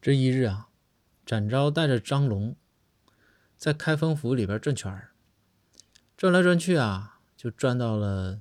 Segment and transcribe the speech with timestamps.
[0.00, 0.68] 这一日啊，
[1.26, 2.54] 展昭带着张龙
[3.56, 5.10] 在开封府里边转圈儿，
[6.16, 8.40] 转来转去啊，就转到了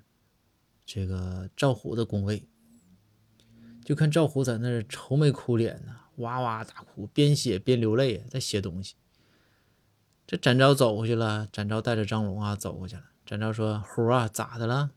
[0.86, 2.48] 这个赵虎的宫位。
[3.84, 8.96] 就看赵虎在那愁眉苦脸的，哇哇大哭，边写边流泪，在写东西。
[10.28, 13.04] 这展昭走过去了，展昭带着张龙啊走过去了。
[13.26, 14.92] 展昭说：“虎啊，咋的了？”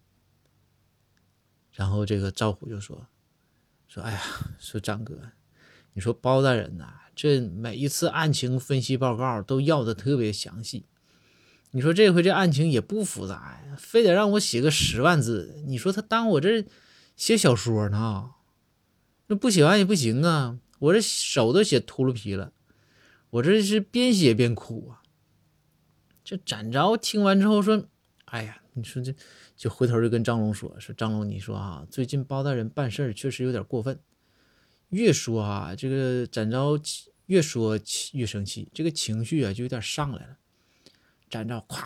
[1.72, 3.06] 然后这个赵虎就说
[3.86, 4.20] ：“说哎呀，
[4.58, 5.30] 说张哥，
[5.92, 10.86] 你说包大人呐，这每一次案情分析报告都要的特别详细。
[11.72, 16.64] 你说这回这案情也不复杂呀，非得让我写个十万字，你说他当我这
[17.16, 18.32] 写小说呢？”
[19.28, 20.58] 那不写完也不行啊！
[20.80, 22.52] 我这手都写秃噜皮了，
[23.30, 25.02] 我这是边写边哭啊。
[26.24, 27.86] 这展昭听完之后说
[28.26, 29.14] ：“哎呀，你说这
[29.56, 34.00] 就回头就跟张龙说说张龙，你说啊，最近包大人办事确实有点过分。
[34.90, 36.78] 越说啊，这个展昭
[37.26, 37.78] 越说
[38.12, 40.36] 越生气，这个情绪啊就有点上来了。
[41.28, 41.82] 展昭咵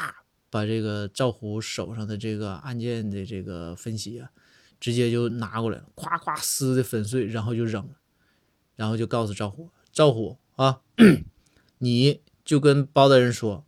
[0.50, 4.30] 把这个赵虎手上的这个案件的这个分析啊。”
[4.80, 7.94] 直接就拿过来了，咵咵撕的粉碎，然后就扔了，
[8.76, 10.82] 然后就告诉赵虎：“赵虎啊，
[11.78, 13.64] 你就跟包大人说，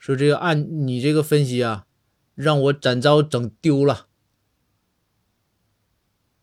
[0.00, 1.86] 说这个案你这个分析啊，
[2.34, 4.08] 让我展昭整丢了。”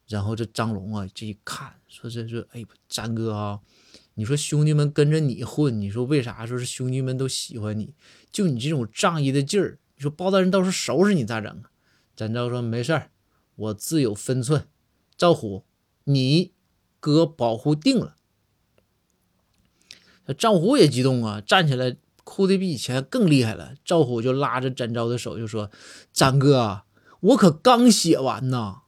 [0.10, 3.60] 然后这张龙啊，这一看，说：“这说，哎，詹哥啊，
[4.16, 6.48] 你说兄弟们跟着你混，你说为啥？
[6.48, 7.94] 说是兄弟们都喜欢你，
[8.32, 11.70] 就你这种仗义的劲儿，你说包大人到时候收拾你咋整啊？”
[12.18, 13.12] 展昭说：“没事儿。”
[13.56, 14.68] 我自有分寸，
[15.16, 15.66] 赵虎，
[16.06, 16.54] 你
[17.00, 18.16] 哥保护定了。
[20.38, 23.74] 赵虎也激动啊，站起来哭的比以前更厉害了。
[23.84, 25.70] 赵虎就拉着展昭的手，就说
[26.14, 26.84] ：“展哥，
[27.20, 28.82] 我可刚写完呢。”